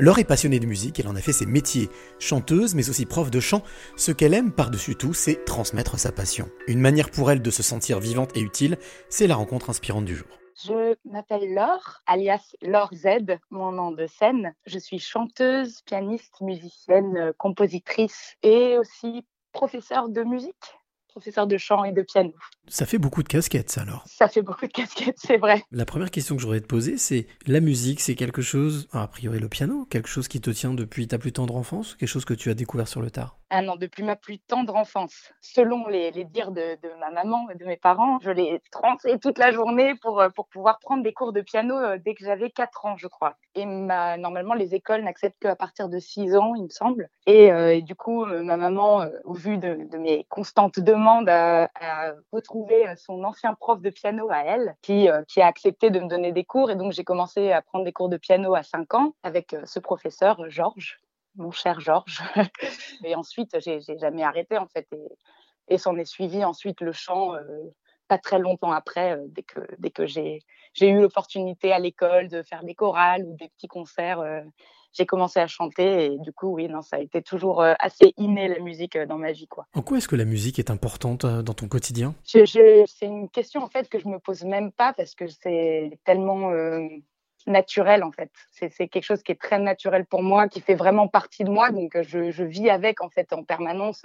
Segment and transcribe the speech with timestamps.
[0.00, 1.88] Laure est passionnée de musique, elle en a fait ses métiers.
[2.20, 3.64] Chanteuse, mais aussi prof de chant,
[3.96, 6.48] ce qu'elle aime par-dessus tout, c'est transmettre sa passion.
[6.68, 10.14] Une manière pour elle de se sentir vivante et utile, c'est la rencontre inspirante du
[10.14, 10.28] jour.
[10.64, 14.54] Je m'appelle Laure, alias Laure Z, mon nom de scène.
[14.66, 20.77] Je suis chanteuse, pianiste, musicienne, compositrice et aussi professeure de musique
[21.08, 22.32] professeur de chant et de piano.
[22.68, 25.62] Ça fait beaucoup de casquettes, ça alors Ça fait beaucoup de casquettes, c'est vrai.
[25.72, 29.38] La première question que j'aurais te poser, c'est la musique, c'est quelque chose, a priori
[29.38, 32.34] le piano, quelque chose qui te tient depuis ta plus tendre enfance, quelque chose que
[32.34, 33.38] tu as découvert sur le tard?
[33.50, 35.32] Ah non, depuis ma plus tendre enfance.
[35.40, 39.52] Selon les, dires de, ma maman et de mes parents, je l'ai trancé toute la
[39.52, 42.84] journée pour, euh, pour pouvoir prendre des cours de piano euh, dès que j'avais 4
[42.84, 43.36] ans, je crois.
[43.54, 47.08] Et ma, normalement, les écoles n'acceptent qu'à partir de 6 ans, il me semble.
[47.26, 52.86] Et, euh, du coup, ma maman, au vu de, de mes constantes demandes, à, retrouver
[52.96, 56.32] son ancien prof de piano à elle, qui, euh, qui a accepté de me donner
[56.32, 56.70] des cours.
[56.70, 59.62] Et donc, j'ai commencé à prendre des cours de piano à 5 ans avec euh,
[59.64, 60.98] ce professeur, Georges,
[61.36, 62.22] mon cher Georges.
[63.04, 64.86] et ensuite, j'ai jamais arrêté, en fait.
[64.92, 65.08] Et,
[65.68, 67.34] et s'en est suivi ensuite le chant.
[67.34, 67.46] Euh,
[68.08, 70.40] pas très longtemps après, dès que, dès que j'ai
[70.80, 74.24] eu l'opportunité à l'école de faire des chorales ou des petits concerts
[74.92, 78.14] j'ai commencé à chanter et du coup, oui, non, ça a été toujours euh, assez
[78.16, 79.66] inné la musique euh, dans ma vie, quoi.
[79.74, 82.14] En quoi est-ce que la musique est importante euh, dans ton quotidien?
[82.24, 82.44] C'est
[83.02, 86.50] une question en fait que je me pose même pas parce que c'est tellement
[87.46, 88.30] naturel en fait.
[88.50, 91.70] C'est quelque chose qui est très naturel pour moi, qui fait vraiment partie de moi,
[91.70, 94.02] donc je, je vis avec en fait en permanence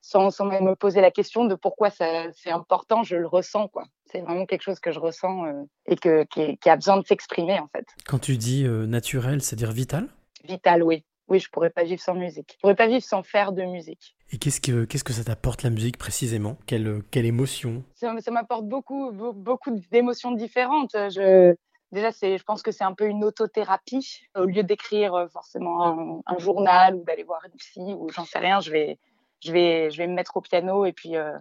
[0.00, 3.68] sans, sans, même me poser la question de pourquoi c'est important, je le ressens.
[3.68, 3.84] quoi.
[4.06, 7.58] C'est vraiment quelque chose que je ressens euh, et que, qui, a besoin de s'exprimer
[7.58, 7.86] en fait.
[8.06, 10.08] Quand tu dis euh, naturel, c'est-à-dire vital?
[10.44, 11.04] Vital, oui.
[11.28, 12.52] Oui, je pourrais pas vivre sans musique.
[12.54, 14.16] Je pourrais pas vivre sans faire de musique.
[14.30, 16.56] Et qu'est-ce que, qu'est-ce que ça t'apporte la musique précisément?
[16.66, 17.82] Quelle, quelle émotion?
[17.94, 20.92] Ça, ça m'apporte beaucoup, beaucoup d'émotions différentes.
[20.92, 21.54] Je,
[21.90, 24.20] déjà, c'est, je pense que c'est un peu une autothérapie.
[24.36, 28.24] Au lieu d'écrire euh, forcément un, un journal ou d'aller voir une psy ou j'en
[28.24, 28.98] sais rien, je vais,
[29.46, 31.38] je vais, je vais me mettre au piano et puis, euh,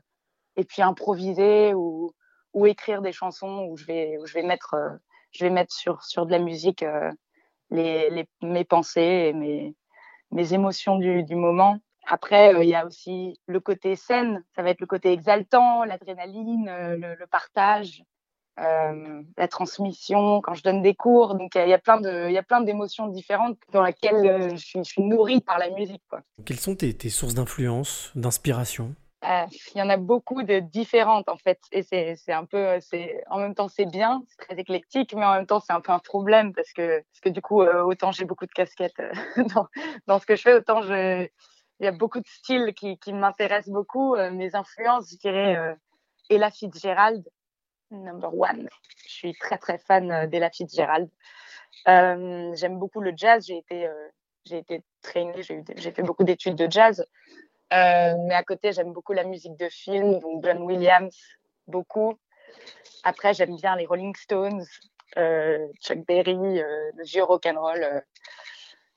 [0.56, 2.12] et puis improviser ou,
[2.54, 4.90] ou écrire des chansons où je vais, je vais mettre, euh,
[5.32, 7.12] je vais mettre sur, sur de la musique euh,
[7.72, 9.76] les, les, mes pensées et mes,
[10.32, 11.80] mes émotions du, du moment.
[12.08, 16.66] Après, il y a aussi le côté scène, ça va être le côté exaltant, l'adrénaline,
[16.68, 18.04] le, partage,
[18.58, 21.36] euh, la transmission, quand je donne des cours.
[21.36, 24.50] Donc il y a plein de, il y a plein d'émotions différentes dans lesquelles euh,
[24.52, 26.02] je, suis, je, suis, nourrie par la musique.
[26.10, 26.22] Quoi.
[26.46, 28.96] Quelles sont tes, tes sources d'influence, d'inspiration?
[29.26, 33.24] Euh, Il y en a beaucoup de différentes en fait, et c'est un peu, c'est
[33.30, 35.92] en même temps c'est bien, c'est très éclectique, mais en même temps c'est un peu
[35.92, 39.02] un problème parce que parce que du coup autant j'ai beaucoup de casquettes
[39.56, 39.68] dans,
[40.06, 41.28] dans ce que je fais, autant je
[41.82, 44.16] il y a beaucoup de styles qui, qui m'intéressent beaucoup.
[44.16, 45.76] mes influences, je dirais
[46.30, 47.26] Ella Fitzgerald,
[47.92, 48.70] number one.
[49.06, 51.10] Je suis très très fan euh, d'Ella Fitzgerald.
[51.88, 53.46] Euh, J'aime beaucoup le jazz.
[53.46, 54.10] J'ai été, euh,
[54.46, 57.06] j'ai été traînée, j'ai fait beaucoup d'études de jazz.
[57.74, 61.18] Euh, mais à côté, j'aime beaucoup la musique de film, donc John Williams,
[61.68, 62.18] beaucoup.
[63.04, 64.64] Après, j'aime bien les Rolling Stones,
[65.82, 68.04] Chuck Berry, le vieux rock'n'roll.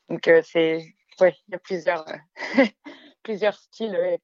[0.09, 2.05] donc, c'est, ouais, il y a plusieurs,
[3.23, 4.19] plusieurs styles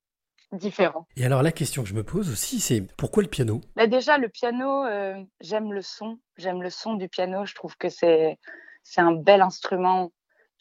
[0.54, 1.06] différents.
[1.16, 3.60] Et alors la question que je me pose aussi, c'est pourquoi le piano?
[3.76, 6.18] Bah Déjà, le piano, euh, j'aime le son.
[6.36, 7.44] J'aime le son du piano.
[7.44, 8.38] Je trouve que c'est
[8.82, 10.12] c'est un bel instrument.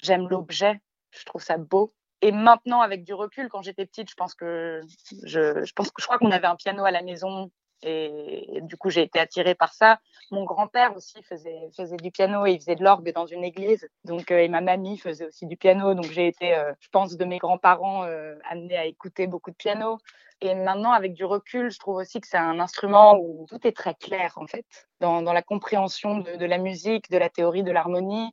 [0.02, 0.82] J'aime l'objet.
[1.12, 1.94] Je trouve ça beau.
[2.22, 4.80] Et maintenant, avec du recul, quand j'étais petite, je pense que
[5.26, 7.52] je, je pense que je crois qu'on avait un piano à la maison
[7.84, 10.00] et, du coup, j'ai été attirée par ça.
[10.32, 13.88] Mon grand-père aussi faisait, faisait du piano et il faisait de l'orgue dans une église.
[14.06, 15.94] Donc, euh, et ma mamie faisait aussi du piano.
[15.94, 19.56] Donc, j'ai été, euh, je pense, de mes grands-parents euh, amenée à écouter beaucoup de
[19.56, 20.00] piano.
[20.42, 23.76] Et maintenant, avec du recul, je trouve aussi que c'est un instrument où tout est
[23.76, 24.66] très clair, en fait,
[25.00, 28.32] dans, dans la compréhension de, la musique, de la théorie de l'harmonie.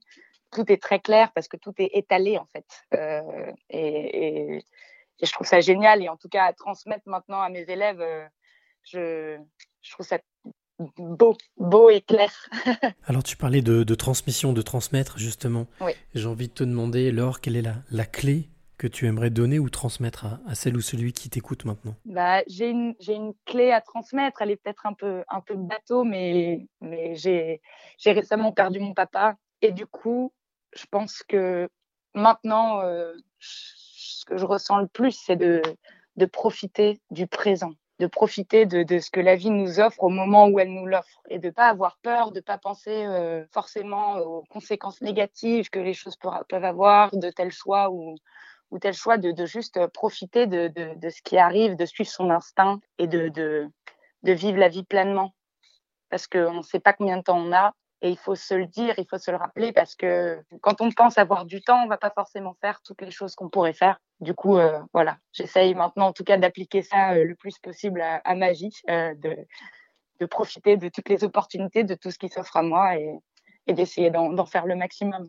[0.51, 2.67] Tout est très clair parce que tout est étalé, en fait.
[3.71, 4.65] Et,
[5.23, 6.03] je trouve ça génial.
[6.03, 8.03] Et en tout cas, à transmettre maintenant à mes élèves
[8.91, 9.39] je,
[9.83, 10.19] je trouve ça
[10.97, 12.33] beau, beau et clair.
[13.07, 15.67] Alors tu parlais de, de, transmission, de transmettre justement.
[15.81, 15.93] Oui.
[16.15, 18.49] J'ai envie de te demander, Laure, quelle est la, la clé
[18.79, 21.95] que tu aimerais donner ou transmettre à, à celle ou celui qui t'écoute maintenant?
[22.07, 26.03] Bah, J'ai une, une, clé à transmettre, elle est peut-être un peu, un peu bateau,
[26.03, 27.61] mais, mais j'ai
[28.07, 29.37] récemment perdu mon papa.
[29.61, 30.33] Et du coup,
[30.75, 31.69] je pense que
[32.15, 35.61] maintenant, euh, ce que je ressens le plus, c'est de,
[36.17, 40.09] de profiter du présent de profiter de, de, ce que la vie nous offre au
[40.09, 44.17] moment où elle nous l'offre et de pas avoir peur, de pas penser euh, forcément
[44.21, 46.17] aux conséquences négatives que les choses
[46.49, 48.17] peuvent avoir de tel choix ou,
[48.71, 52.31] ou tel choix, de, de juste profiter de, de, ce qui arrive, de suivre son
[52.31, 53.69] instinct et de, de,
[54.23, 55.35] de vivre la vie pleinement.
[56.09, 58.67] Parce qu'on ne sait pas combien de temps on a Et il faut se le
[58.67, 61.87] dire, il faut se le rappeler parce que quand on pense avoir du temps, on
[61.87, 64.01] va pas forcément faire toutes les choses qu'on pourrait faire.
[64.21, 68.01] Du coup, euh, voilà, j'essaye maintenant en tout cas d'appliquer ça euh, le plus possible
[68.01, 69.37] à, ma vie, euh, de,
[70.19, 73.19] de profiter de toutes les opportunités, de tout ce qui s'offre à moi et,
[73.67, 75.29] et d'essayer d'en faire le maximum.